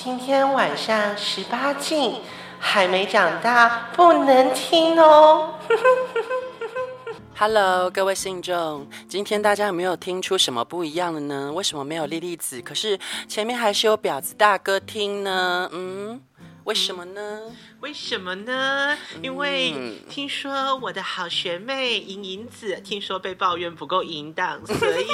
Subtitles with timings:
[0.00, 2.20] 今天晚上十八禁，
[2.60, 5.54] 还没长大不能听哦。
[7.36, 11.52] Hello，各位信众，今天大家有没有听出什么不一样的呢？
[11.52, 12.62] 为什么没有莉莉子？
[12.62, 15.68] 可是前面还是有婊子大哥听呢？
[15.72, 16.20] 嗯，
[16.62, 17.40] 为什么呢？
[17.80, 18.98] 为什么呢？
[19.22, 19.72] 因为
[20.10, 25.06] 听说我的好学妹莹莹子，听说被抱怨不够淫荡，所以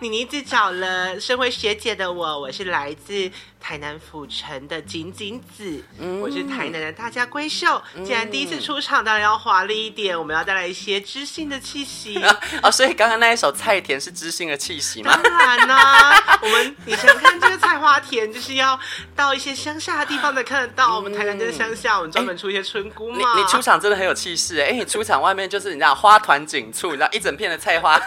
[0.00, 7.80] 你 妮子找了身为学姐的我，我是来自台南府城的锦锦子，嗯、我是台南的大家闺秀。
[8.04, 12.70] 既然第一次出场，当然要华丽一点，我们要带来一些知性的气息啊，啊！
[12.72, 15.16] 所以刚刚那一首菜田是知性的气息吗？
[15.22, 18.78] 当然啦、啊，我们你想看这个菜花田，就是要
[19.14, 20.94] 到一些乡下的地方才看得到。
[20.94, 23.34] 嗯、我们台南就是乡下，我们专门出一些村姑嘛。
[23.34, 24.72] 你你出场真的很有气势哎！
[24.72, 27.98] 你出场外面就是你知道花团锦簇，你知道一整片的菜花。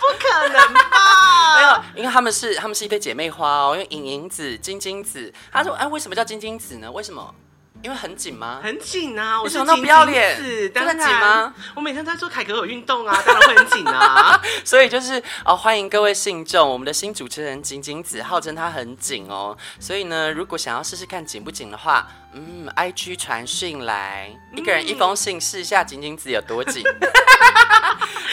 [0.00, 1.56] 不可能吧？
[1.56, 3.74] 没有，因为他们是他们是一对姐妹花哦。
[3.74, 6.90] 因为颖颖子、金金子，他说：“哎，为什么叫金金子呢？
[6.90, 7.34] 为什么？
[7.82, 8.60] 因为很紧吗？
[8.62, 9.40] 很紧啊！
[9.40, 10.36] 我想到不要脸，
[10.72, 11.54] 真的紧吗？
[11.76, 14.40] 我每天在做凯格尔运动啊，当然会很紧啊。
[14.64, 19.56] 所以就是哦，欢迎各位信众，我们的新主持人金金子，号称她很紧哦。
[19.78, 26.82] 所以呢，如果想要试试看紧不紧的话，嗯，IG 传讯来，一个人一封信试一下金金子有多紧。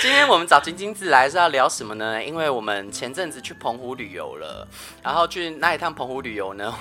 [0.01, 2.21] 今天我们找金金子来是要聊什么呢？
[2.21, 4.67] 因为我们前阵子去澎湖旅游了，
[5.01, 6.73] 然后去那一趟澎湖旅游呢，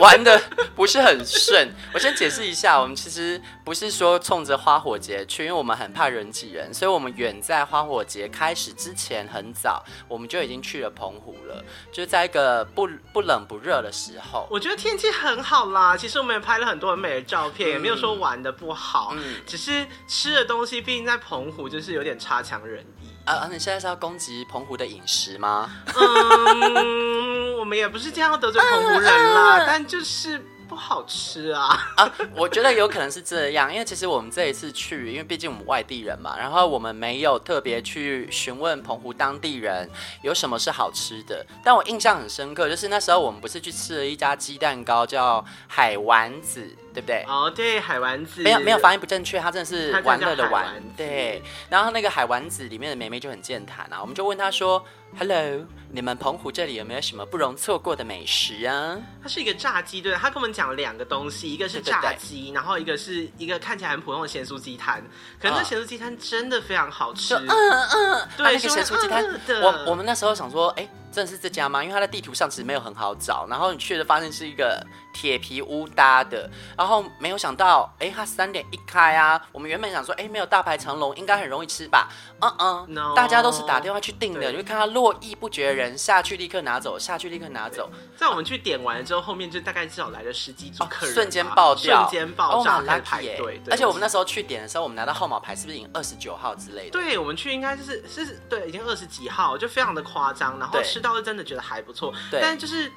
[0.00, 0.40] 玩的
[0.74, 1.61] 不是很顺。
[1.92, 14.46] 我先解释一下，我们其实不是说冲着花火节去，因为我们很怕人挤人，所以我们远在花火节开始之前很早，我们就已经去了澎湖了，就在一个不不冷不热的时候。
[14.50, 23.08] 我觉得天气很好啦，其实我们也拍了很多很美的照片，嗯、也没有说玩的不好，嗯、只是吃的东西，毕竟在澎湖就是有点差强人意。
[23.24, 25.70] 啊，你现在是要攻击澎湖的饮食吗？
[25.94, 30.44] 嗯，我们也不是这样得罪澎湖人啦，嗯、但就是。
[30.72, 31.92] 不好吃啊！
[31.98, 39.86] 啊，我觉得有可能是这样，因为其实我们这一次去，因为毕竟我们外地人嘛，然后我们没有特别去询问澎湖当地人
[40.22, 41.44] 有什么是好吃的。
[41.62, 47.24] 但我印象很深刻，就是那时候我们不是去吃了一家鸡蛋糕，叫海丸子，对不对？
[47.28, 50.82] 哦，对，海丸子，没有没有发音不正确，他真的是玩乐的玩。
[50.96, 54.84] 对，然后那个海丸子里面的妹妹就很健谈啊，我们就问她说。
[55.18, 58.96] Hello，你们澎湖这里有没有什么不容错过的美食啊？
[59.22, 65.04] 它是一个炸鸡，对，他跟我们讲了两个东西，一个是炸鸡，对对对，然后一个是一个看起来很普通的咸酥鸡摊，
[65.38, 67.34] 可是那咸酥鸡摊真的非常好吃。
[67.34, 69.22] 嗯嗯，对，啊、那个咸酥鸡摊，
[69.60, 70.88] 我我们那时候想说，哎、欸。
[71.12, 71.82] 真的是这家吗？
[71.82, 79.40] 因为它的地图上其实没有很好找，然后你去了发现是一个铁皮屋搭的，然后没有想到，哎，它三点一开啊！
[79.52, 82.08] 我们原本想说，哎，没有大排长龙，应该很容易吃吧？
[82.40, 87.90] 嗯嗯，No, 大家都是打电话去订的，对你会看到络绎不绝的人下去立刻拿走，下去立刻拿走。
[88.16, 93.60] 在我们去点完了之后，后面就大概至少来了十几组客人，瞬间爆掉，瞬间爆炸，来排队。
[93.70, 96.90] 而且我们那时候去点的时候，我们拿到号码牌是不是已经二十九号之类的？
[96.90, 100.58] 对，我们去应该就是是，对，已经二十几号，就非常的夸张。
[100.58, 101.82] 然后吃到是真的觉得还。
[101.82, 102.88] 不错，对但就是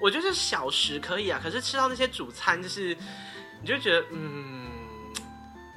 [0.00, 2.92] 我觉得小食可以啊，可是吃到那些主餐，就是
[3.60, 4.68] 你就觉得，嗯，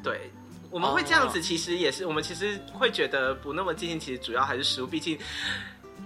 [0.03, 0.31] 对，
[0.71, 2.09] 我们会这样子，其实也是，oh.
[2.09, 3.99] 我们其实会觉得不那么尽兴。
[3.99, 5.15] 其实主要还是食物，毕竟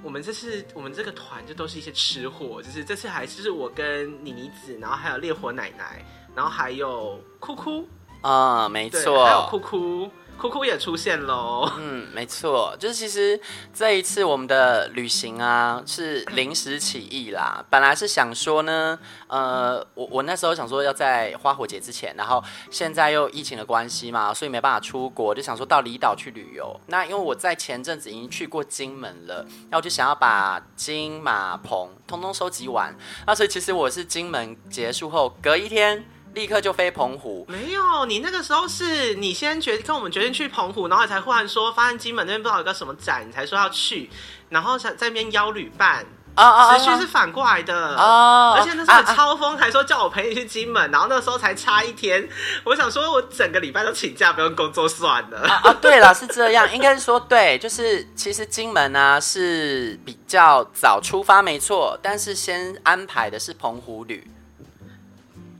[0.04, 7.88] 我们这次我们这个团就都是一些吃货，就是这次还是我跟妮妮子，然后还有烈火奶奶，然后还有哭哭
[8.20, 10.12] 啊，uh, 没错，还有哭哭。
[10.40, 11.70] 酷酷也出现喽。
[11.78, 13.40] 嗯，没错，就是其实
[13.74, 17.64] 这一次我们的旅行啊是临时起意啦。
[17.70, 22.42] 本来是想说呢，呃，我我那时候想说要在花火节之前，然后
[22.72, 26.80] 现在又疫情的关系嘛，所以没办法出国，就想说到离岛去旅游。
[26.88, 32.96] 那因为我在前阵子已经去过金门了，那我就想要把金马棚通通收集完。
[33.28, 36.06] 那所以其实我是金门结束后隔一天。
[36.34, 37.46] 立刻就飞澎湖？
[37.48, 44.10] 没有，你那个时候是你先决跟我们决定去澎湖，然后才忽然说发现金门那边不知道有个什么展，你才说要去，
[44.50, 46.06] 然后在在那边邀旅伴。
[46.36, 47.96] 啊啊，时序是反过来的。
[47.98, 52.30] 哦，而且那时候超疯，还说叫我陪你去金门，然后那时候才差一天，
[52.64, 55.40] 我想说我整个礼拜都请假不用工作算了。
[55.42, 64.26] 啊，啊，对了，是这样，应该是说对，就是其实金门呢、啊、是比较早出发没错，但是先安排的是澎湖旅。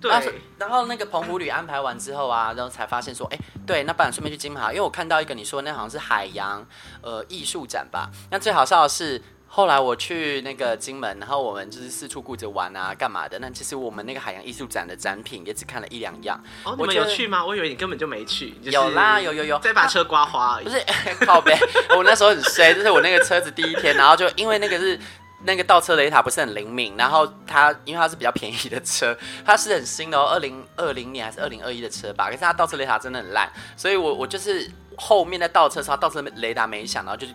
[0.02, 0.22] 对、啊，
[0.58, 3.38] 然后那个澎湖旅安排完之后啊，然后才发现说，哎，
[3.68, 6.66] 对，那不然顺便去金门，因为我看到一个你说那好像是海洋
[7.02, 8.10] 呃艺术展吧。
[8.32, 13.38] 那最好笑的是，后来我去那个金门，然后我们就是四处顾着玩啊，干嘛的？
[13.40, 16.42] 那其实我们那个海洋艺术展的展品也只看了一两样。
[16.64, 17.46] 哦，你们有去吗？
[17.46, 18.52] 我以为你根本就没去。
[18.64, 20.66] 就是、有啦，有有有，再把车刮花而已。
[20.66, 20.82] 不是
[21.26, 21.54] 靠北，
[21.98, 24.98] 我那时候很衰，就是我那个车子第一天，然后就因为那个是。
[25.44, 37.34] 那个倒车雷达不是很灵敏，然后它因为它是比较便宜的车，它是很新的哦，二零二零年还是二零二一的车吧，可是它倒车雷达真的很烂，所以我我就是后面在倒车的时候，倒车雷达没响，然后就是。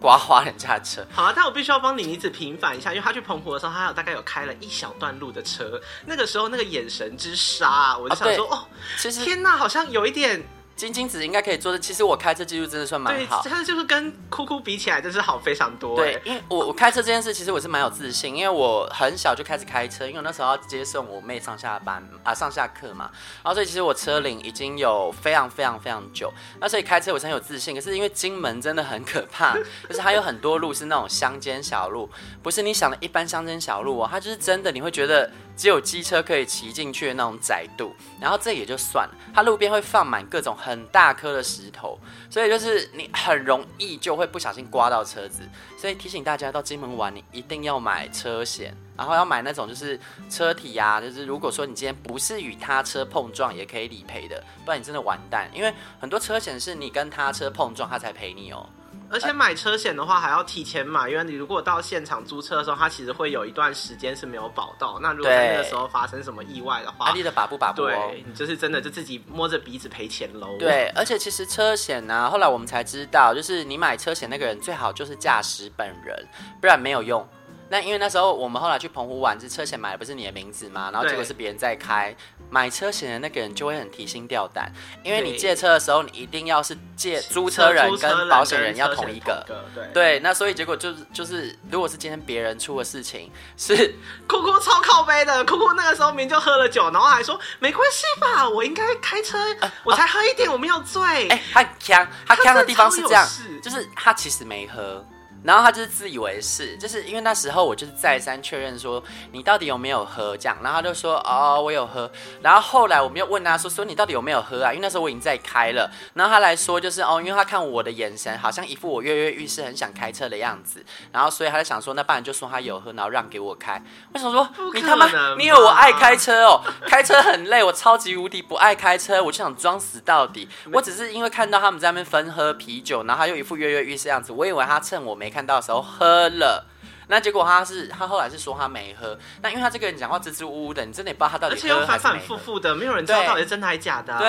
[0.00, 1.32] 刮花人家的车，好啊！
[1.34, 8.68] 但我必须要帮李妮子平反一下，因为他去澎湖的时候，他有大概有开了一小段路的车，那个时候那个眼神之杀，我就想说，哦，哦
[8.98, 10.42] 其实天哪，好像有一点。
[10.78, 11.78] 晶晶子应该可以做的。
[11.78, 13.42] 其实我开车技术真的算蛮好。
[13.42, 15.96] 对，但是就是跟酷酷比起来，真是好非常多。
[15.96, 23.10] 对，因为我我开车这件事，其实我是蛮有自信，因为我很小就开始开车，因为我那时候要接送我妹上下班啊上下课嘛，
[23.42, 27.74] 然后所以其实我车龄已经有非常非常非常久，那所以开车我很有自信。
[27.74, 29.54] 可是因为金门真的很可怕，
[29.88, 32.08] 就是它有很多路是那种乡间小路，
[32.42, 35.28] 不是你想的一般乡间小路哦，它就是真的你会觉得。
[35.58, 41.98] 只有机车可以骑进去的那种窄度，然后这也就算了，它路边会放满各种很大颗的石头，
[42.30, 45.42] 所以就是你很容易就会不小心刮到车子。
[45.76, 49.98] 所以提醒大家到金门玩，你一定要买车险，然后要买那种就是
[50.30, 58.64] 车体啊，就是如果说你今天不是与他车碰撞，也可以理赔的，不然你真的完蛋，因为很多车险是你跟他车碰撞，他才赔你哦。
[59.10, 64.98] 而且买车险的话还要提前买，因为你如果到现场租车的时候，它其实会有一段时间是没有保到。
[65.00, 67.82] 那如果在那个时候发生什么意外的话，阿丽的把不把不？
[67.82, 70.56] 对，你就是真的就自己摸着鼻子赔钱喽。
[70.58, 76.28] 对，而且其实车险呢、啊，后来我们才知道，就是你买车险那个人最好就是驾驶本人，
[76.60, 77.26] 不然没有用。
[77.70, 80.90] 那因为那时候我们后来去澎湖玩，这车险买的不是你的名字嘛？
[80.90, 82.16] 然后结果是别人在开，
[82.50, 84.72] 买车险的那个人就会很提心吊胆，
[85.02, 90.18] 因为你借车的时候，你一定要是借租车人跟保险人要同一个，对对。
[90.20, 93.94] 那所以结果就是就是，如果是今天别人出的事情，是
[94.26, 101.02] 酷酷超靠背的，酷酷那个时候明明就喝了酒，然后还说没关系吧，我应该开车，呃、我才喝一点，我没有醉。
[101.28, 103.26] 哎、欸，他强，他强的地方是这样，
[103.62, 105.04] 就是他其实没喝。
[105.48, 109.02] 然后他就是自以为是，就是因为那时候我就是再三确认说
[109.32, 112.10] 你到底有没有喝这样，然后他就说哦我有喝，
[112.42, 114.70] 然后后来我们又问他说说你到底有没有喝啊？
[114.70, 123.82] 因为那时候我已经在开了，然后他来说就是哦，因为他看我的眼神好像一副我跃跃欲试很想开车的样子，然后所以他就想说那不然就说他有喝，然后让给我开。
[124.12, 125.06] 我想说你他妈
[125.36, 126.60] 你以为我爱开车哦？
[126.86, 130.48] 开车很累，我超级无敌不爱开车，我就想装死到底。
[130.74, 135.28] 我只是因为看到他们在那边分喝啤酒，然后他又一副跃跃欲试的样子，我以为他趁我没。
[135.28, 136.66] 没看到的时候喝了，
[137.06, 144.18] 那结果他是他后来是说他没喝，那因为他这个人讲话支支吾吾的，你真的也不知道他到底喝还是没喝，而且又反反复复的，没有人知道到底是真的还是假的啊。
[144.18, 144.28] 对，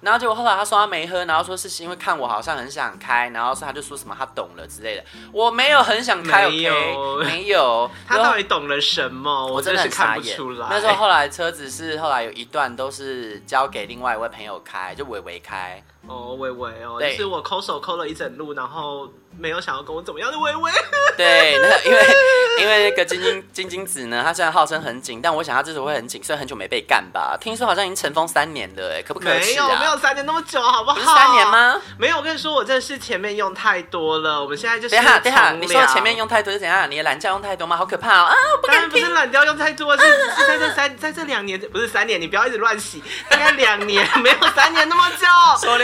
[0.00, 7.24] 然后结果后来他说他没喝，然后说是因为看我好像很想开，然后说他就说什么他懂了之类的，我没有很想开，没有，okay?
[7.24, 9.46] 没有， 他到底懂了什么？
[9.46, 10.66] 我真的是看不出来。
[10.68, 15.80] 那时候后来车子是后来有一段都是交给另外一位朋友开，就伟伟开。
[16.06, 19.08] 哦，微微哦，就是我抠手抠了一整路，然后。
[19.40, 20.72] 没有想要跟我怎么样的微微，
[21.16, 22.16] 对，那个因为
[22.62, 27.36] 因为那个晶晶晶晶子呢，他虽然号称很紧，但我想他这次会很紧，虽然很久没被干吧。
[27.40, 29.38] 听说好像已经尘封三年了，哎，可不可以？
[29.38, 30.96] 没有没有三年那么久，好不好？
[30.96, 31.80] 不是三年吗？
[31.98, 34.96] 没有，我跟你说，我这是前面用太多了，我们现在就是。
[34.96, 36.90] 等下等下，你说前面用太多是怎样？
[36.90, 37.76] 你的懒觉用太多吗？
[37.76, 38.24] 好可怕哦！
[38.26, 39.00] 啊，我不敢听。
[39.02, 45.26] 不是懒觉用太多，是是在这三在这两年，不是三年，你不要一直乱洗，大概两年， 没有三年那么久。
[45.64, 45.78] 说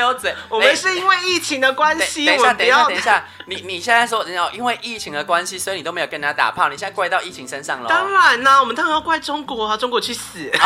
[0.49, 4.25] 我们是因为疫情的关系，等一下等一下等一下，你你现在说。
[4.52, 7.88] 因为疫情的关系，所以你都没有跟人家打炮，你现在怪到疫情身上了。
[7.88, 10.50] 当然啦，我们当然要怪中国啊，中国去死！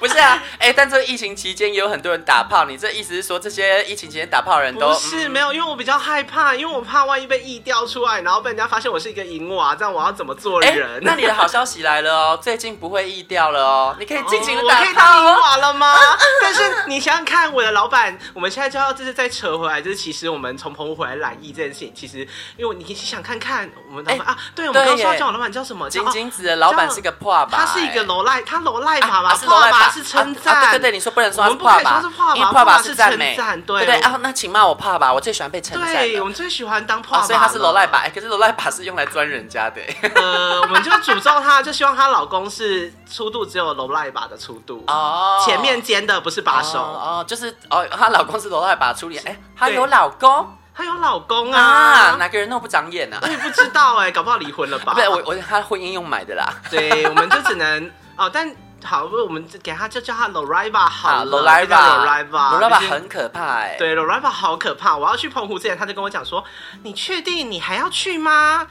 [0.00, 5.52] 不是啊，哎、欸，但这个疫情期间也有很多人打炮，你这意思是说这些疫情期间打炮的人都不是、嗯、没有？
[5.52, 10.72] 因为我比较害怕，因为我怕万一被疫掉出来，然后被人家发现我是一个淫娃，这样我要怎么做人？
[10.72, 14.80] 欸、那你的好消息来了哦， 最近不会疫掉了哦，你可以尽情的打炮、哦。
[14.80, 15.94] 我可以当淫娃了吗？
[16.40, 25.90] 但是你想想看，我的老板，我们现在就要就是再扯回来，就是其实我们从澎湖回来染疫这件事情，其实因为你想看看我们老板、欸、啊，对，我们刚刚说叫我老板叫什么？
[25.90, 27.58] 金金子的老板是个破吧？
[27.58, 30.70] 他是一个罗赖，他罗赖爸爸，破吧是称赞。
[30.70, 32.02] 对对，你说不能说他是怕吧？
[32.34, 35.92] 因为破吧是赞美，对对啊，那请骂我破吧，我最喜欢被称赞。
[35.92, 38.04] 对，我们最喜欢当破吧，所以他是罗赖吧？
[38.14, 39.82] 可是罗赖吧是用来钻人家的。
[40.16, 52.16] 呃，我们就诅咒她，就希望她老公是粗度只有罗赖吧的粗度哦，前面尖的不是把手哦，就是哦，她老公是罗赖吧处理，哎，她有老公，她有老公啊？
[52.18, 53.18] 哪个人那么不长眼呢？
[53.22, 54.94] 我也不知道哎，搞不好离婚了吧？
[54.98, 56.52] 对，我我他婚姻用买的啦。
[56.68, 58.52] 对，我们就只能哦，但。
[58.82, 63.76] 好，不，我们给他就叫他 Loriva 好了，Loriva，Loriva 很可怕哎、欸。
[63.78, 64.96] 对，Loriva 好可怕。
[64.96, 66.42] 我要去澎湖之前，他就跟我讲说
[66.82, 68.66] ：“你确定你还要去吗？”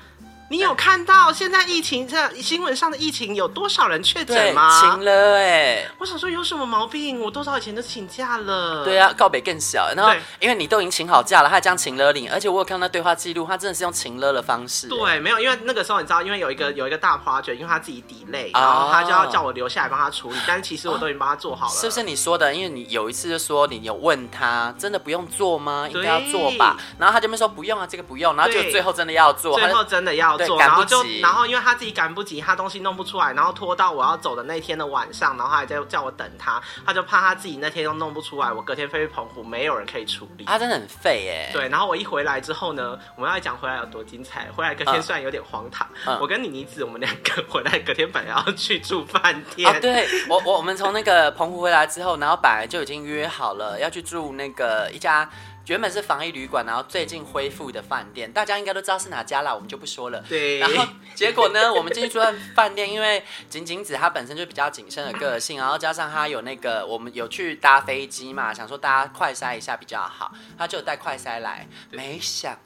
[0.52, 4.82] 你有看到现在疫情这新闻上的疫情有多少人确诊吗？
[4.82, 5.86] 请了哎！
[6.00, 7.22] 我想说有什么毛病？
[7.22, 8.84] 我多少以前都请假了。
[8.84, 9.94] 对啊，告别更小。
[9.96, 14.88] 然后因为你都已经请好假了，他还这样请了你，而且我有看到对话记录，他真的是用请了的方式。
[14.88, 21.72] 对，没有，因为那个时候你知道，因为有一个有一个大 project，因为他自己 delay，然后他就要叫我留下来帮他处理，哦、但是其实我都已经帮他做好了。
[21.72, 22.52] 是不是你说的？
[22.52, 25.88] 因为你有一次就说你有问他，真的不用做吗？
[25.88, 26.76] 应该要做吧。
[26.98, 28.36] 然后他就没说不用啊，这个不用。
[28.36, 31.04] 然后就最后真的要做，最后真的要做，然后就。
[31.22, 40.46] 然后因为他自己赶不及，他东西弄不出来，然后拖到我要走的那天的晚上，然后他还在叫我等他，他就怕他自己那天都弄不出来，我隔天飞去澎湖，没有人可以处理。
[40.46, 41.50] 他真的很废耶。
[41.54, 44.48] 对，然后我一回来之后呢，我们要讲回来有多精彩。
[44.56, 49.70] 回来隔天虽然有点荒唐，嗯、我跟妮妮子我们两个回来隔天本来要去住饭店。
[49.70, 55.30] 哦、对我我我们从那个澎湖回来之后，然后本来就已经约好了要去住那个一家。
[55.70, 60.20] 原本是防疫旅馆，然后最近恢复的饭店，大家应该都知道是哪家啦，我们就不说了。
[60.28, 60.58] 对。
[60.58, 60.84] 然后
[61.14, 62.20] 结果呢，我们进去住
[62.56, 72.58] 饭店，因为景景子她本身就比较谨慎的个性，然后加上她有那个，我们有去搭飞机嘛，想说大家快筛一下比较好，她就带快筛来，没想。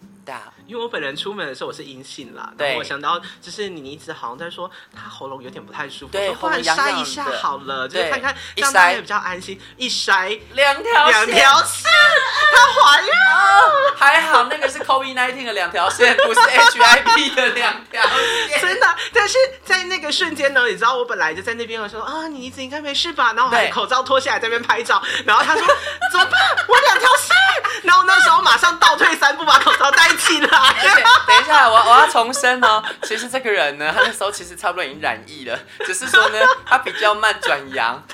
[0.66, 9.60] 因为我本人出门的时候我是阴性啦，对，我想到就是你一直好像在说他喉咙有点不太舒服，对，后来筛一下好了，对，就是看看让大家也比较安心。
[9.76, 11.92] 一筛两条两条线，
[13.96, 18.02] 还好那个是 COVID-19 的两条线，不是 HIV 的两条
[18.48, 18.88] 线，真的。
[19.14, 23.34] 但是在那个瞬间呢，你知道我本来就在那边，我说啊，你一直应该没事吧？
[23.36, 25.66] 然后还口罩脱下来在那边拍照，然后他说
[26.12, 26.34] 怎么办？
[26.68, 27.36] 我两条线，
[27.84, 30.50] 然后那时候马上倒退三步把口罩戴起来。
[31.28, 32.84] 等一下，我我要重申哦。
[33.04, 38.04] 其实这个人呢，他那时候其实差不多已经染疫了，只是说呢，他比较慢转阳。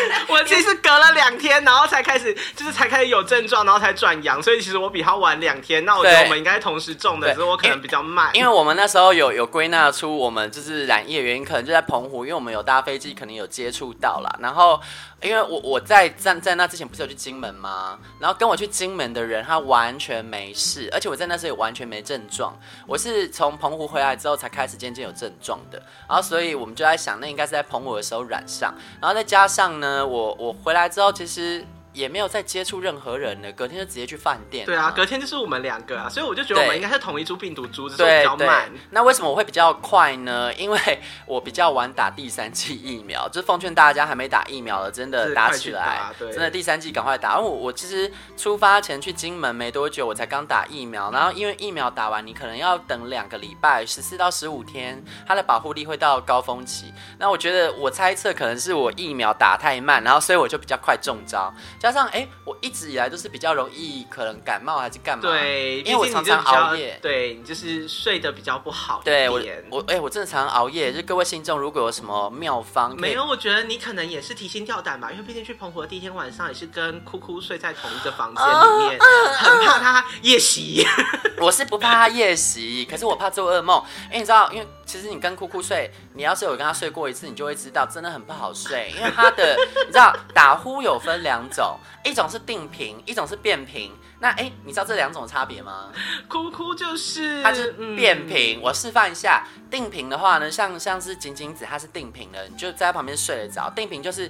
[0.28, 5.84] 我其实隔了两天，然后才开始，就是才开始有症状，然后才转阳，所以其实我比他晚两天。
[5.84, 8.30] 那我觉得我们应该同时中的，只是我可能比较慢。
[8.34, 14.38] 因为我们那时候有有归纳出我们就是染疫的原因，可能就在澎湖，因为我们有搭飞机，可能有接触到啦。
[14.40, 14.80] 然后
[15.22, 17.98] 因为我我在在在那之前不是有去金门吗？
[18.18, 22.56] 然后跟我去金门的人，他完全没事，而且我在那时候也完全没症状。
[22.86, 25.82] 我是从澎湖回来之后才开始渐渐有症状的。
[26.08, 29.70] 然后所以我们就在想，那应该是在澎湖的时候染上，然后再加上。
[29.80, 31.64] 呢，我我回来之后，其实。
[32.00, 34.64] 也没有再接触任何人了，隔天就直接去饭店。
[34.64, 38.70] 对啊，隔天就是我们两个啊，所以我就觉得我们应该是同一株病毒株，只是比较慢。
[38.90, 40.52] 那为什么我会比较快呢？
[40.54, 40.78] 因为
[41.26, 47.36] 我比较晚打第三剂疫苗，就是奉劝大家还没打疫苗的，真的打起来，真的第三剂赶快打。
[47.36, 56.94] 因为我我其实出发前去金门没多久，我才刚打疫苗，然后因为疫苗打完，你可能要等两个礼拜，十四到十五天，它的保护力会到高峰期。
[57.18, 61.52] 那我觉得我猜测可能是我疫苗打太慢，然后所以我就比较快中招。
[61.90, 65.22] 加上哎，我一直以来都是比较容易可能感冒还是干嘛？
[65.22, 66.96] 对，因为我常常熬夜。
[67.02, 69.02] 对，你就是睡得比较不好。
[69.04, 70.92] 对我，我哎，我真的常常熬夜。
[70.92, 80.86] 就各位信众，如果有什么妙方，没有，我觉得你可能也是提心吊胆吧，因为毕竟去澎湖的第一天晚上也是跟哭哭睡在同一个房间里面，很怕他夜袭。
[81.38, 83.82] 我是不怕他夜袭，可是我怕做噩梦。
[84.10, 88.92] 哎，你知道，因为其实你跟哭哭睡，你要是有跟他睡过一次，你就会知道，真的很不好睡。
[88.98, 89.56] 因为他的，
[89.86, 91.78] 你知道，打呼有分两种。
[92.02, 93.92] 一种是定频，一种是变频。
[94.18, 95.92] 那哎、欸，你知道这两种差别吗？
[96.28, 98.58] 哭哭就是它是变频。
[98.58, 103.70] 嗯、我示范一下，定频的话呢，像像是仅仅子，它是定频的，你就在旁边睡得着。
[103.70, 104.28] 定频就是，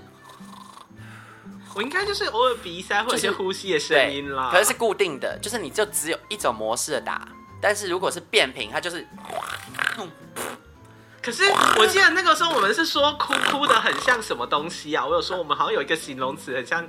[1.75, 4.51] 我应该就是偶尔鼻塞或者一些呼吸的声音啦。
[4.53, 7.27] 可是是固定的，就是你就只有一种模式的打。
[7.61, 9.07] 但是如果是变频，它就是。
[11.23, 11.45] 可是
[11.77, 15.07] 我记得那个时候我们是说哭哭的很像什么东西啊？
[15.07, 16.87] 我有说我们好像有一个形容词很像。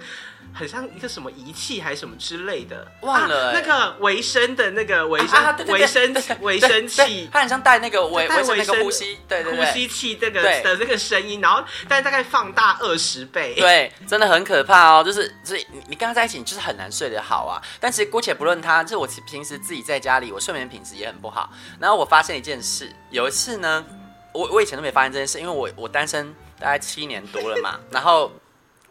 [0.53, 15.01] 很像一个什么仪器还是什么之类的，忘了、欸啊、那个维生的那个维生维生维生器，它很像带那个维维生那个呼吸对对对呼吸器这个的这个声音，然后但是大概放大二十倍，对，真的很可怕哦。
[15.01, 17.61] 就是所以你你跟他在一起，你就是很难睡得好啊。
[17.79, 21.49] 但其实姑且不论他，就是我平时自己在家里，我睡眠品质也很不好。
[21.79, 23.85] 然后我发现一件事，有一次呢，
[24.33, 28.31] 我我以前都没发现这件事，因为我我单身大概七年多了嘛，然后。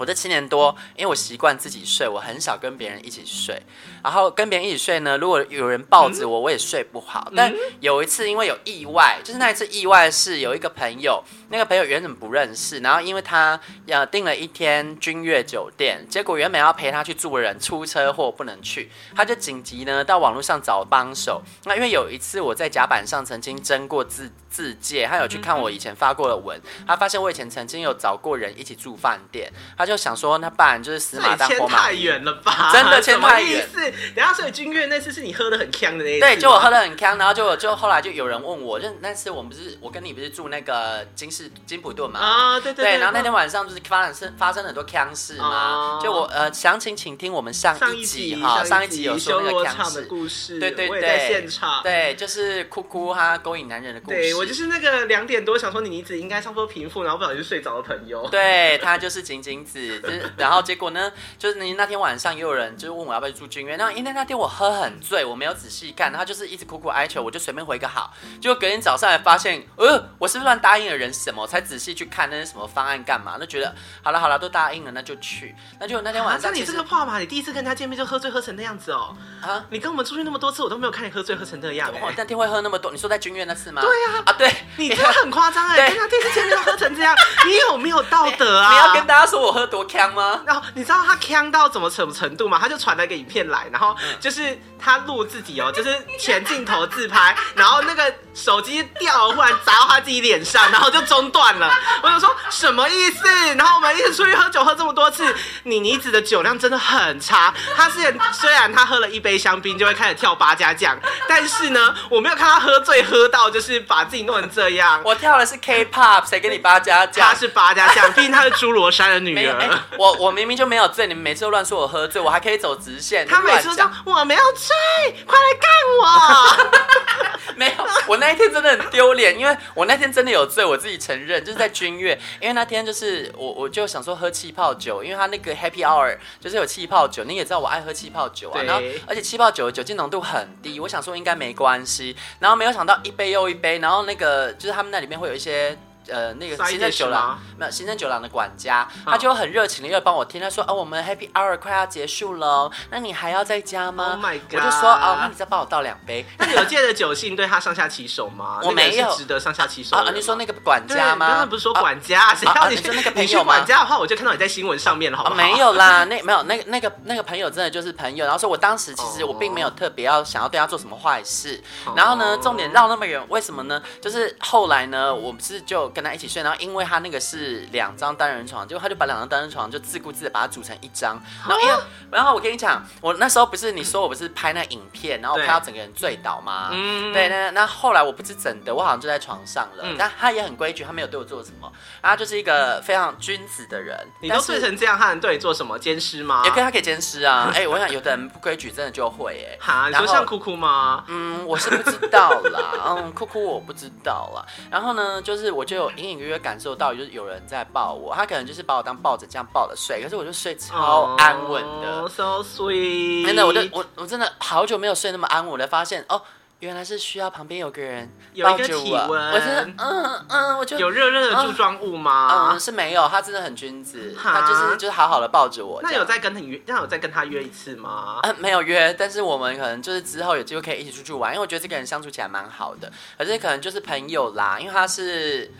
[0.00, 3.62] 我这七年多，因为我习惯自己睡，我很少跟别人一起睡。
[4.02, 7.30] 然后跟别人一起睡呢，如果有人抱着我，我也睡不好。
[7.36, 21.42] 但有一次，因为有意外，就是那一次意外是有一个朋友，那个朋友原本不认识，然后因为他呃订了一天君悦酒店，结果原本要陪他去住的人出车祸不能去，他就紧急呢到网络上找帮手。
[21.66, 29.89] 那因为有一次我在甲板上曾经征过自自介，他有去看我以前发过的文，他发现我以前曾经有找过人一起住饭店，他就。
[29.90, 31.96] 就想说，那不然就是死马当活马医。
[31.96, 32.70] 太远了吧？
[32.72, 33.68] 真的牵太远。
[34.14, 36.20] 等下，所以君悦那次是你喝的很呛的那一次。
[36.20, 42.20] 对，就我喝的很呛，然后就就后来就有人问我，就那次我们不是我跟你不是住那个金士金普顿嘛？
[42.20, 42.98] 啊，对对对。
[42.98, 45.98] 然后那天晚上就是发生发生很多呛事嘛。
[46.00, 50.60] 就我呃详情请听我们上一集哈，上一集有说那个锵事故事。
[50.60, 51.00] 对对对。
[51.00, 51.82] 在现场。
[51.82, 54.16] 对，就是哭哭哈勾引男人的故事。
[54.16, 58.28] 对，我就是那个两点多想说你妮子应该差不多平复，然后不小心睡着的朋友。
[58.30, 71.46] 对，他就是井井子，就是然后结果呢，就是你那天晚上也有人就是问我要不要住君悦，那因为那天我喝很醉，我没有仔细看，他就是一直苦苦哀求，我就随便回个好，结果隔天早上才发现，呃，我是不是乱答应了人什么？
[71.46, 73.36] 才仔细去看那些什么方案干嘛？
[73.40, 75.54] 那觉得好了好了，都答应了，那就去。
[75.78, 77.18] 那就那天晚上，那、啊、你这个话嘛？
[77.18, 79.16] 你第一次跟他见面就喝醉喝成那样子哦？
[79.40, 81.90] 啊，你跟我们出去那么多次，我都没有看你喝醉喝成那样。
[82.00, 82.92] 我那天会喝那么多？
[82.92, 83.82] 你说在君悦那次吗？
[83.82, 87.14] 对呀、啊，啊对，你真的很夸张哎，跟他第一次见面就喝成这样，
[87.46, 88.70] 你有没有道德啊？
[88.70, 90.42] 你要跟大家说我喝多呛吗？
[90.46, 92.58] 然后你知道他呛到怎么什么程度吗？
[92.60, 101.70] 他就传了一个影片来，然后就是他录自己哦， 就是前镜头自拍，然后那个手机掉了，忽然砸到他自己脸上，然后就中断了。
[102.02, 103.28] 我想说什么意思？
[103.56, 107.52] 然后我们一直出去喝酒喝这么多次，你妮子的酒量真的很差。
[107.76, 110.98] 他是虽然他喝了一杯香槟就会开始跳八家将，
[111.28, 115.00] 但是呢，我没有看他喝醉喝到就是把自己弄成这样。
[115.04, 117.28] 我跳的是 K-pop，谁跟你八家将？
[117.28, 119.34] 他是八家将，毕竟他是侏罗山的女
[119.98, 123.26] 我我明明就没有醉，你们每次都乱说我喝醉，我还可以走直线。
[123.26, 127.50] 他每次都说我没有醉，快来干我！
[127.56, 145.76] 没有，我那一天真的很丢脸，因为我那天真的有醉，我自己承认，就是在君悦，因为那天就是我我就想说喝气泡酒，因为他那个 Happy Hour 就是有气泡酒，你也知道我爱喝气泡酒啊，然后而且气泡酒的酒精浓度很低，我想说应该没关系，然后没有想到一杯又一杯，然后那个就是他们那里面会有一些。
[146.10, 154.54] 呃，那个行政酒廊没有行政酒廊的管家，他就很热情的又帮我听，他说：“哦，我们 Happy Hour 快要结束了，那你还要在家吗？” Oh my God！
[154.54, 158.60] 我就说：“哦，那你再帮我倒两杯。”那你有借着酒兴对他上下其手吗？
[158.64, 160.10] 我没有，值得上下其手啊！
[160.14, 161.28] 你说那个管家吗？
[161.28, 165.36] 刚刚不是说管家，谁要你说那个朋友管家的话，我就看到你在新闻上面了，好不好？
[165.36, 168.24] 没有啦，那没有那个那个那个朋友真的就是朋友。
[168.24, 171.62] 然后说我当时其实我并没有特别要想要对他做什么坏事。
[171.94, 173.80] 然后呢，重点绕那么远，为什么呢？
[174.00, 176.84] 就是后来呢，我不是就跟他一起睡，然后因为。
[176.90, 181.22] 他那个是两张单人床，结果他就把两张单人床就自顾自的把它组成一张。
[181.48, 181.74] 然后因为，
[182.10, 186.70] 然后我跟你讲，我那时候不是你说我不是拍那影片，然后我拍到整个人醉倒吗？
[186.72, 189.84] 嗯，对，那那后来我不是整的，我好像就在床上了。
[189.84, 191.70] 嗯、但他也很规矩，他没有对我做什么，
[192.02, 193.96] 然后他就是一个非常君子的人。
[194.20, 195.78] 你都睡成这样，他能对你做什么？
[195.78, 196.42] 监视吗？
[196.44, 197.50] 也可以，他可以监视啊。
[197.54, 199.58] 哎、欸，我想有的人不规矩，真的就会哎、欸。
[199.60, 201.04] 哈，你说像哭哭吗？
[201.06, 202.72] 嗯，我是不知道啦。
[202.96, 204.44] 嗯，哭哭我不知道啦。
[204.68, 206.70] 然后呢，就是我就有隐隐约约感受。
[206.80, 213.26] 到就是有人在抱我，他可能就是把我当抱枕这样抱着睡，可是我就睡超安稳的，so sweet。
[213.26, 216.22] 真的，我就我我真的好久没有睡那么安稳，我才发现哦，
[216.60, 218.10] 原来是需要旁边有个人
[218.42, 218.96] 抱着我。
[219.08, 219.46] 我真
[219.76, 222.50] 的，嗯嗯，我就有热热的柱状物吗？
[222.52, 225.80] 嗯，是没有，他真的很君子，他就是就是好好的抱着我。
[225.82, 228.20] 那有再跟他约，那有再跟他约一次吗？
[228.22, 235.50] 嗯，没有约，但是我们可能就是之后有机会可以一起出去玩，因为我觉得这个人相处起来蛮好的，可是可能就是朋友啦，因为他是。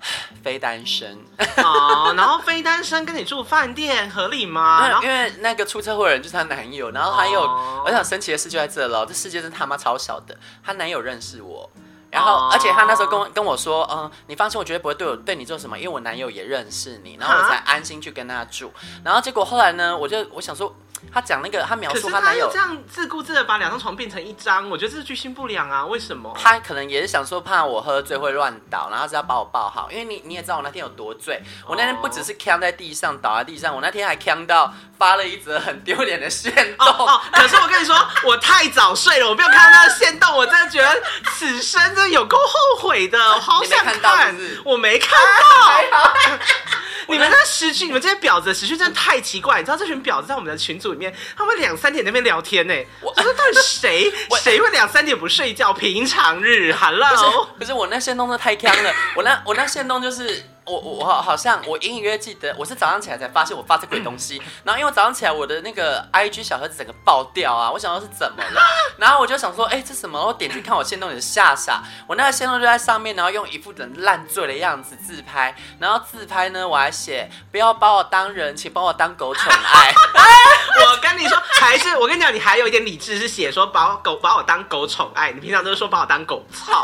[0.42, 1.18] 非单身。
[1.58, 5.00] 哦，然后非单身跟你住饭店合理吗？
[5.02, 7.40] 因为那个出车祸的人就是她男友，然后还有，
[7.84, 11.70] 我想神奇的事就在这了，这世界真他妈超小的，她男友认识我，
[12.10, 18.72] 然后而且她那时候跟跟我说，嗯，你放心，我绝对不会对我对你做什么，因为我男友也认识你，然后我才安心去跟他住，
[19.04, 20.74] 然后结果后来呢，我就我想说。
[21.12, 25.84] 他讲那个，他描述他男友这样自顾自的把两张床变成一张，我觉得这是居心不良啊！
[25.86, 26.34] 为什么？
[26.36, 36.86] 他可能也是想说怕我喝醉会乱倒，然后是要把我抱好，因为你你也知道我那天有多醉，我那天不只是锵在地上倒在地上，我那天还锵到发了一则很丢脸的限动。
[36.86, 41.02] 哦哦，可是我跟你说，我太早睡了，我没有看到那个限动，我真的觉得
[41.36, 46.14] 此生真的有够后悔的，我好想看，看是是我没看到。
[47.04, 49.58] 啊你们那时区，你们这些婊子的时区真的太奇怪。
[49.58, 52.74] 你知道这群婊子在我们的群组里面，他们两三点那边聊天呢。
[53.00, 54.12] 我说到底谁
[54.42, 55.72] 谁会两三点不睡觉？
[55.72, 58.92] 平常日，Hello，不是我那线动的太坑了。
[59.16, 60.44] 我那我那线动就是。
[60.66, 68.60] 我我我好像我隐隐约约记得，我是早上起来才发现我发这鬼东西， 然后因为早上起来我的那个 IG 小盒子整个爆掉啊，我想说是怎么了，
[68.98, 70.24] 然后我就想说，哎、欸，这什么？
[70.24, 79.92] 我点进看我线动也是吓傻，我那个线动就在上面，然后用一副人烂醉的样子自拍，然后自拍呢我还写不要把我当人，请把我当狗宠爱。
[80.74, 86.82] 我跟你说，还是我跟你讲，你还有一点理智是写说把我狗把我当狗宠爱，你平常都是说把我当狗操，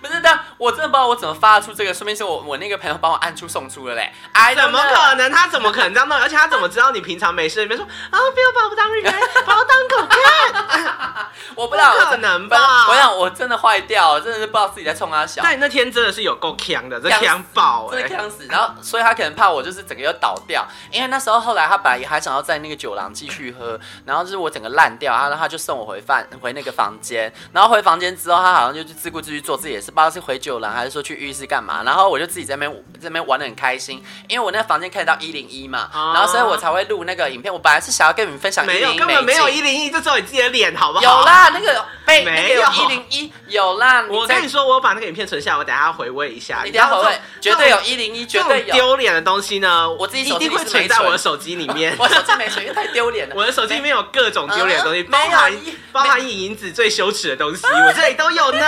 [0.00, 0.38] 不是的。
[0.64, 4.10] 我真的不知道我怎么发出这个，说明是我我那个朋友帮我按出送出了嘞。
[4.32, 5.30] 哎，怎么可能？
[5.30, 6.18] 他怎么可能这样弄？
[6.18, 7.60] 而且他怎么知道你平常没事？
[7.60, 11.26] 里面说啊，不要把我当人，把我当狗看。
[11.54, 12.88] 我不知道，不可能吧？
[12.88, 15.42] 我想我真的坏掉，真的是不知道自己在冲他笑。
[15.44, 18.46] 但你那天真的是有够锵的，这锵爆，真的锵死。
[18.48, 31.82] 然后，所以他可能怕我就是整个又倒掉，因为那时候后来他本来也还想要在那个酒廊继续喝，然后就是我整个烂掉，然后他就送我回饭回那个房间，然后回房间之后，他好像就去自顾自去做自己的事，不知道是回酒廊还是说去浴室干嘛。
[31.84, 37.52] 然后我就自己在那边在那边玩的很开心，因为我那个房间可以到一零一嘛，然后所以我才会录那个影片。
[37.52, 41.02] 我本来是想要跟你们分享一零一，没有，根本没有一零一，就只有你自己的脸，好不好？
[41.02, 44.04] 有啦，那个 被没有一零一有啦。
[44.08, 46.62] 我跟你说，我把那个影片存下来，我等下回味一下。
[46.64, 48.74] 你等下回味，绝对有一零一，绝对有。
[48.74, 51.94] 丢脸的东西呢，我自己一定会存在我的手机里面。
[51.98, 53.34] 我手机没存，因为太丢脸了。
[53.36, 55.52] 我的手机里面有各种丢脸的东西，包含
[55.92, 58.64] 包含影影子最羞耻的东西，我这里都有呢。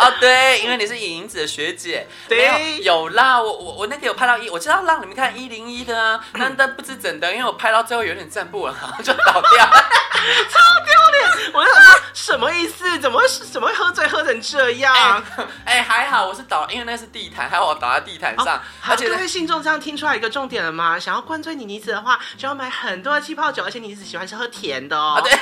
[0.00, 3.40] 啊，对，因为你是影影子的学姐，对，有啦。
[3.40, 9.66] 我我我那天有拍到一，我知道让你们看一零一的啊，但但不知怎的，因为我拍到最后有点站不稳， 就倒掉，
[10.48, 11.52] 超丢脸。
[11.52, 12.98] 我就想说什么意思？
[12.98, 15.22] 怎么会怎么会喝醉喝成这样？
[15.64, 18.60] 哎， 还好我是倒，因为那是地毯，还好我倒在地毯上。
[18.88, 20.98] 而且各位信众这样听出来一个重点了吗？
[20.98, 25.20] 想要灌醉你妮子的话，就要买很多的气泡酒，而且妮妮子喜欢吃喝甜的哦。
[25.22, 25.32] 对，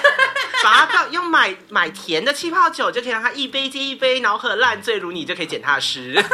[0.64, 6.22] 把它用买买甜的气泡酒，就可以让它一杯接一杯，然后喝烂醉如泥，就可以捡他的尸。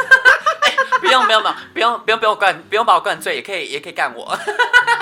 [1.01, 4.37] 不用不用不用不用不用不用灌，不用把我灌醉，也可以也可以干我。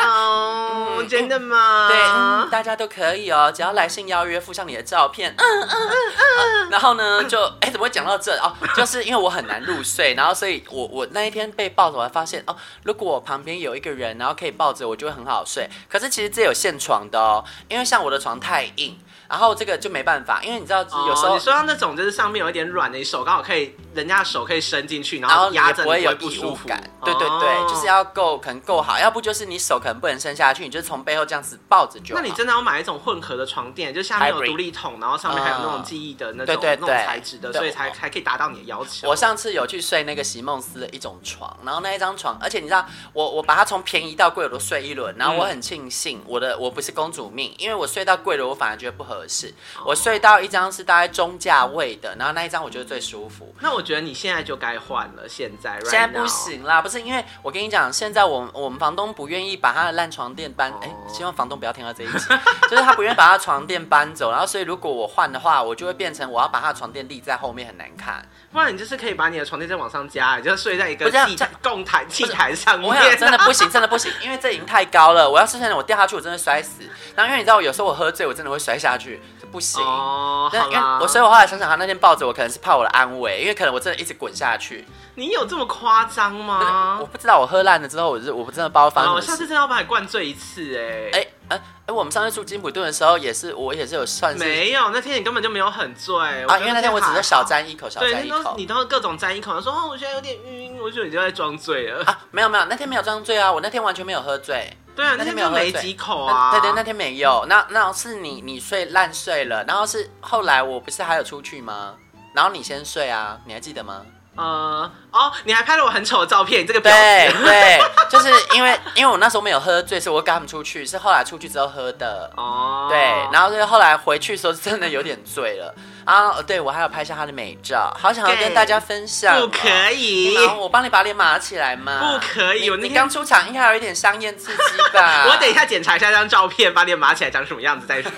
[0.06, 1.88] 哦，真的吗？
[1.88, 5.34] 对，大家都可以哦，只要来信邀约，附上你的照片。
[5.38, 6.70] 嗯嗯嗯嗯。
[6.70, 8.54] 然后呢，就哎，怎么会讲到这哦？
[8.76, 15.70] 就是因为我很难入睡，然后所以我我那一天被抱着，我还发现哦，如果我旁边有一个人，然后可以抱着我，就会很好睡。
[15.88, 19.00] 可是其实这有现床的哦，因为像我的床太硬。
[19.30, 26.82] 然后这个就没办法，因为你知道有时候、哦、你说到那种就是上面有一点软的，你手刚好可以，人家的手可以伸进去，然后压着你不会有不舒服感。
[27.04, 32.22] 对对对，哦、就是要够可能够好，要不就是你手可能不能伸下去，你就从背后这样子抱着就好。
[32.22, 39.10] 那你真的要买一种混合的床垫，就下面有独立筒，然后上面还有那种记忆的那种、嗯、对对对那种材质的，所以才才可以达到你的要求。
[39.10, 49.54] 我上次有去睡那个席梦思的一种床，然后那一张床，而且你知道我我把它从便宜到贵我都睡一轮，然后我很庆幸我的我不是公主命，因为我睡到贵了我反而觉得不合适。
[49.86, 53.54] 我我睡到一张是大概中价位的，然后那一张我觉得最舒服。
[53.60, 61.08] 那我觉得你现在就该换了，现在 right 现在不行啦，不是因为我跟你讲，现在我们我们房东不愿意把他的烂床垫搬，哎、oh.
[61.08, 62.26] 欸，希望房东不要听到这一集，
[62.70, 68.26] 就是他不愿意把他床垫搬走，然后所以如果我换的话，我就会变成我要把他的床垫立在后面，很难看。
[68.52, 72.88] 不然你就是可以把你的床垫再往上加，你就睡在一个地供台地台上面。
[72.88, 75.30] 我想真的不行，真的不行，因为这已经太高了。
[75.30, 76.84] 我要是现在我掉下去，我真的摔死。
[77.16, 79.22] 然后因为你知道，有时候我喝醉，我真的会摔下去。
[79.54, 80.66] 不行哦，因为
[81.00, 84.84] 我所以，我后来想想，他那天抱着我，可能是怕我的安危，因为可能我真的一直滚下去。
[85.14, 86.98] 你有这么夸张吗？
[87.00, 89.14] 我不知道，我喝烂了之后，我是我不知道包房。
[89.14, 91.94] 我下次真的要把你灌醉一次，哎哎哎哎！
[91.94, 98.42] 我们上次住金普顿的时候，也是我也是有算是没有，那天你根本就没有很醉啊，因为那天我只是小沾一口，小沾一口。
[98.42, 102.20] 对，你都各种沾一口，说哦，我现在有点晕，我觉得你就在装醉了啊。
[102.32, 104.76] 没有没有，那天没有装醉啊，我那天完全没有喝醉。
[104.96, 106.52] 对啊，那天没有喝几口啊。
[106.52, 107.46] 对对，那天没有。
[107.48, 111.96] 那那是你你睡烂睡了，然后是后来我不是还有出去吗？
[112.34, 114.02] 然后你先睡啊，你还记得吗？
[114.36, 117.80] 呃哦，你还拍了我很丑的照片，这个表对对，
[118.10, 122.32] 就是因为因为我那时候没有喝醉，所以我跟他们出去，是后来出去之后喝的。
[122.36, 123.00] 哦，对，
[123.32, 125.76] 然后是后来回去的时候真的有点醉了。
[126.06, 129.40] 啊，对，我还要拍下他的美照，好想要跟大家分享。
[129.40, 132.20] 不可以，我帮你把脸码起来嘛？
[132.20, 135.26] 不可以，你刚出场应该有一点香艳刺激吧？
[135.32, 138.12] 我等一下检查一下这张照片，把脸码起来长什么样子再说。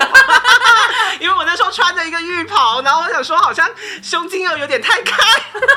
[1.19, 3.69] 因为我那时候穿着一个浴袍，然后我想说好像
[4.03, 5.17] 胸襟又有点太开，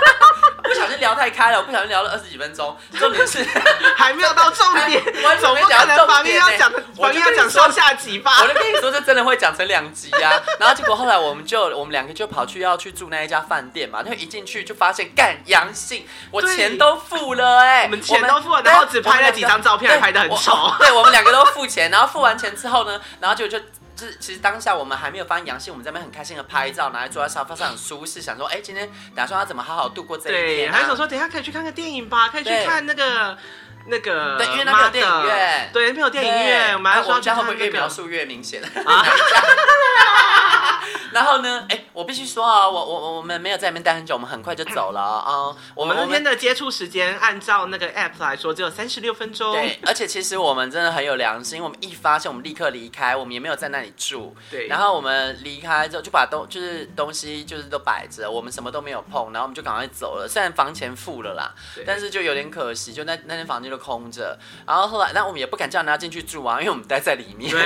[0.64, 3.44] 不小心聊太开了，我不小心聊了二十几分钟，重点是
[3.96, 8.42] 还没有到重点，我总不可能旁边要讲，旁边要讲上下集吧？
[8.42, 10.32] 我就跟你说，这真的会讲成两集呀。
[10.58, 20.74] 然后结果后来我们就我们两个就跑去要去住那一家饭店嘛，就一进去就发现干阳性，我钱都付了哎，我们钱都付了，然后只拍了几张照片，还拍的很丑。
[20.78, 23.58] 对，我们两个都付钱，然后付完钱之后呢，然后就就。
[23.98, 30.76] 是，其实当下我们还没有发现阳性，我们在那边很开心的拍照，拿来坐在沙发上很舒适，想说，哎，今天打算要怎么好好度过这一天，啊？
[30.76, 33.36] 还想说，等一下可以去看个电影吧，可以去看那个
[33.86, 38.62] 那个，对，因为那边有电影院，对，那边有电影院，我们还说，我们家会不会越描述越明显？
[41.18, 45.56] 然后呢，哎，我必须说啊，我我我们没有在那边待很久，我们很快就走了啊、 哦。
[45.74, 49.52] 我们那天的接触时间，按照那个 app 来说，只有三十六分钟。
[49.52, 54.32] 对，而且其实我们真的很有良心，我们一发现，我们立刻离开，我们也没有在那里住。
[54.48, 54.68] 对。
[54.68, 60.28] 然后我们离开之后，就把东就是东西就是都摆着，我们什么都没有碰，然后我们就赶快走了。
[60.28, 61.52] 虽然房钱付了啦，
[61.84, 64.38] 但是就有点可惜，就那那间房间就空着。
[64.64, 67.50] 然后后来，那我们也不敢叫人家进去住啊，因为我们待在里面。
[67.50, 67.60] 对，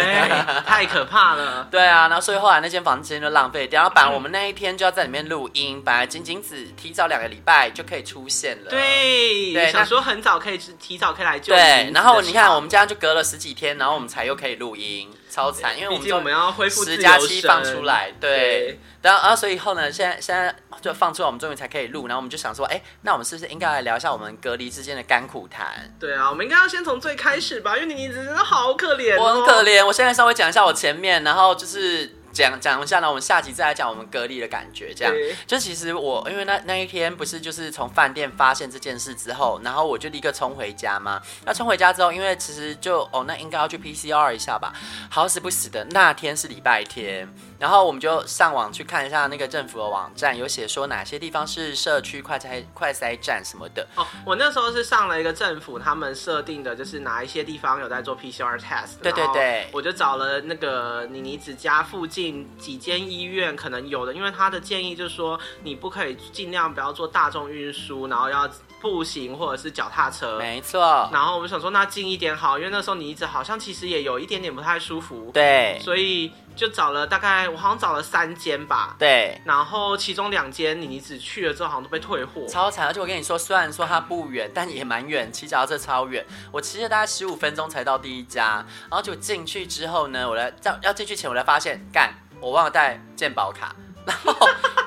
[0.64, 1.68] 太可怕了。
[1.70, 3.82] 对啊，然后所以后来那间房间就浪费掉。
[3.82, 8.70] 然后本来我们那一天就要在里面录音，本来仅仅只提早两个礼拜就可以出现了。
[8.70, 11.52] 对，对，想说很早可以提早可以来就。
[11.52, 18.78] 对，然后你看我们这样就隔了十几天，然后我们才又可以录音，超惨，因为我们我们要恢复十加七放出来，对。
[19.02, 22.06] 然后啊，所以后呢，现在现在就放出来，我们终于才可以录。
[22.06, 25.92] 然后我们就想说，哎，那我们是不是应该来聊一下我们隔离之间的甘苦谈？
[25.98, 29.84] 对啊，我们应该要先从最开始吧，因为妮妮真的好可怜哦，我很可怜。
[29.84, 32.21] 我现在稍微讲一下我前面，然后就是。
[32.32, 34.92] 讲讲一下呢，我们下集再来讲我们隔离的感觉。
[34.94, 35.14] 这样，
[35.46, 41.20] 就其实我因为那那一天不是就是从饭店发现这件事之后，然后我就立刻冲回家嘛。
[41.44, 44.72] 那冲回家之后，因为其实就哦，那应该要去 PCR 一下吧。
[45.10, 47.28] 好死不死的，那天是礼拜天。
[47.62, 53.86] 然后我们就上网去看一下那个政府的网站，有写说哪些地方是社区快筛快筛站什么的。
[53.94, 58.98] 哦，我那时候是上了一个政府他们设定的，就是哪一些地方有在做 PCR test。
[59.00, 70.36] 对对对，我就找了那个妮妮子家附近几间医院可能有的，因为他的建议就是说你不可以尽量不要做大众运输，然后要步行或者是脚踏车。
[70.36, 71.08] 没错。
[71.12, 75.30] 然后我们想说那近一点好，因为那时候你妮子好像其实也有一点点不太舒服。
[75.32, 75.78] 对。
[75.80, 76.32] 所以。
[76.54, 78.94] 就找了大概，我好像找了三间吧。
[78.98, 79.40] 对。
[79.44, 82.46] 然后其中两间你只去了之后，好像都被退货。
[82.46, 82.86] 超惨！
[82.86, 86.24] 而且我跟你说，虽然说它不远，但也蛮远，骑脚踏车超远。
[86.50, 93.74] 我骑了大概十五分钟才到第一家，然后就进去之后呢，我来要要进去前，我才发现，干，我忘了带健保卡，
[94.06, 94.34] 然后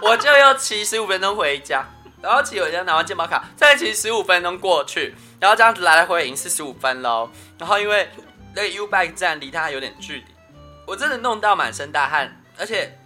[0.01, 1.85] 我就要骑十五分钟回家，
[2.21, 7.29] 然后骑回家拿完健保卡，再骑十五分钟过去，然后这样子来来回回已经四十五分喽。
[7.57, 8.09] 然后因为
[8.53, 10.34] 那个 U Bike 站离它还有点距离。
[10.85, 12.97] 我真的弄到满身大汗，而且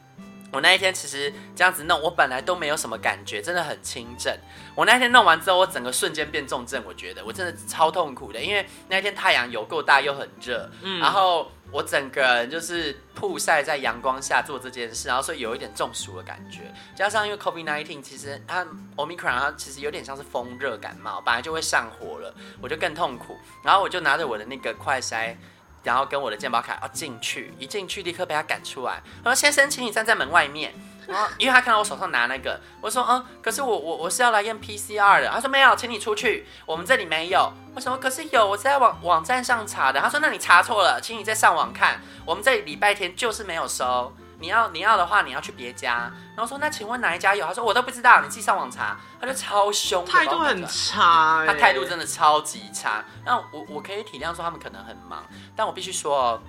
[0.51, 4.35] 我那一天其实这样子弄，我本来都没有什么感觉，真的很轻症。
[4.75, 16.61] 我那天弄完之后，我整个瞬间变重症，我觉得我真的超痛苦的，因为那天太阳有够大又很热，嗯，然后我整个人就是曝晒在阳光下做这件事，然后所以有一点中暑的感觉，
[16.95, 18.65] 加上因为 COVID-19 其实它
[18.95, 25.35] Omicron 它其实有点像是风热感冒，本来就会上火了，我就更痛苦，然后我就拿着我的那个快筛。
[25.83, 29.01] 然后跟我的健保卡要进去，一进去立刻被他赶出来。
[29.23, 30.73] 他说：“先生，请你站在门外面。”
[31.07, 46.11] 然后因为他看到我手上拿那个，我说：“嗯，可是我我我是要来验 PCR 的。”他说：“没有，请你出去，我们这里没有。”我说：“可是有，我在网网站上查的。”他说：“那你查错了，请你再上网看，我们这里礼拜天就是没有收。”你要你要的话，你要去别家。
[46.35, 47.45] 然后说，那请问哪一家有？
[47.45, 48.97] 他说我都不知道，你自己上网查。
[49.19, 53.03] 他就超凶，态度很差，他态度真的超级差。
[53.25, 55.25] 那我我可以体谅说他们可能很忙，
[55.55, 56.41] 但我必须说，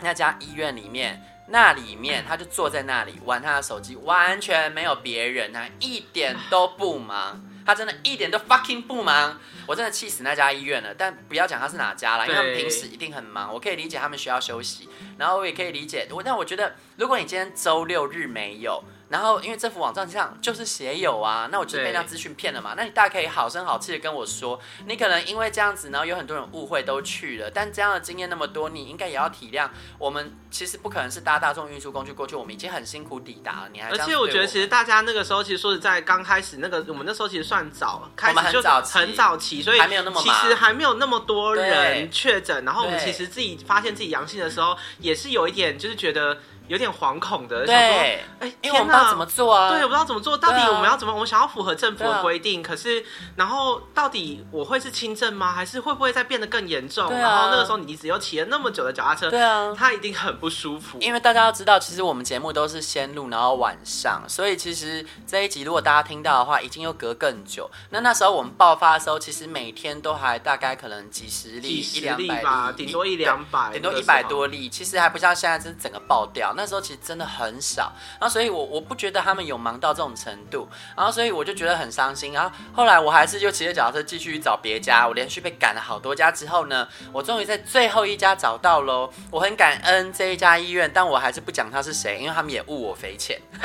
[0.00, 7.40] 那家医院里面那里面他就坐在那里玩他的手机，完全没有别人啊，一点都不忙。
[7.66, 10.94] 他真的一点都 fucking 不忙，我真的气死那家医院了。
[10.94, 13.52] 但不要讲他是哪家了，因为他们平时一定很忙。
[13.52, 16.22] 我可以理解他们需要休息，然后我也可以理解我。
[16.22, 18.82] 但我觉得，如果你今天周六日没有。
[19.08, 22.74] 然后，因为这幅网站上就是写有啊，那我就被那资讯骗了嘛。
[22.76, 27.50] 那你大家可以好声好气的跟我说，你可能因为这样子，然后有很多人误会都去了。
[27.50, 30.36] 但这样的经验那么多，你应该也要体谅我们。
[30.48, 33.68] 其实不可能是搭大众运输工具过去，我们已经很辛苦抵达了。
[33.72, 42.64] 你还而且我觉得，其实大家那个时候，其实说实在，刚开始那个我们那时候其实算早，开始就很早期，所以还没有那么其实还没有那么多人确诊。
[42.64, 46.38] 然后我们其实自己发现自己阳性的时候，也是有一点就是觉得。
[46.68, 51.12] 有点惶恐的，对，哎，因为我不知道怎么做啊，对，我不知道怎么做，到底我们要怎么？
[51.12, 53.04] 我们想要符合政府的规定，可是，
[53.36, 55.52] 然后到底我会是轻症吗？
[55.52, 57.10] 还是会不会再变得更严重？
[57.10, 60.98] 然后那个时候你只有骑了那么久的脚踏车，对啊，他一定很不舒服。
[61.00, 67.70] 因为大家要知道，其实我们节目都是先录，然后晚上，所以其实这一集如果大家听到的话，已经又隔更久。
[67.90, 74.68] 那那时候我们爆发的时候，其实每天都还大概可能几十例、几十例吧，顶多一两百，顶多一百多例。
[74.68, 76.52] 其实还不像现在，是整个爆掉。
[76.56, 82.32] 那时候其实真的很少，然后所以我我不觉得他们有忙到这种程度，然后所以我就觉得很伤心。
[82.32, 89.12] 然后后来我还是就骑着脚踏车继续找别家，我连续被赶了好多家之后呢，我终于在最后一家找到喽。
[89.30, 93.40] 我很感恩这一家医院，但我还是不讲他是谁，因为他们也误我赔钱。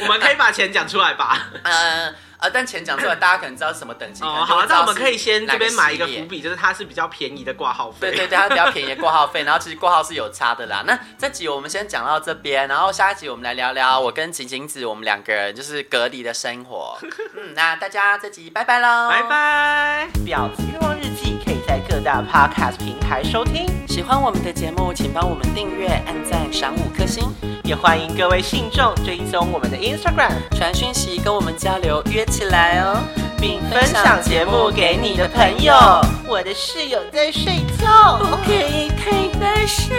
[0.00, 1.48] 我们可以把钱讲出来吧？
[1.62, 1.72] 嗯。
[2.06, 2.14] 呃，
[2.52, 4.22] 但钱讲出来，大家可能知道是什么等级。
[4.22, 8.10] 哦，好，那我们可以先这边买一个伏笔，就是它是比较便宜的挂号费。
[8.10, 10.82] 对对对，它比较便宜的挂号费，然后其实挂号是有差的啦。
[10.86, 16.98] 那这集我们先讲到这边，然后下一集我们来聊聊我跟晴晴子我们两个人就是隔离的生活。
[17.36, 20.08] 嗯，那大家这集拜拜喽，拜拜。
[20.24, 23.85] 婊子欲望日记可以在各大 podcast 平台收听。
[23.96, 27.24] 喜欢我们的节目，请帮我们订阅、按赞、赏五颗星。
[27.64, 32.98] 也欢迎各位信众追踪我们的 Instagram，传讯息跟我们交流，约起来哦，
[33.40, 35.72] 并分享节目给你的朋友。
[36.28, 39.96] 我的室友在睡觉，不可以太大声。